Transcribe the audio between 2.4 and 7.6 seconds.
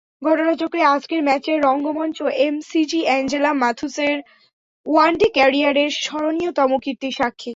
MCG Angelo ম্যাথুসের one day ক্যারিয়ারের স্মরণীয়তম কীর্তির সাক্ষী।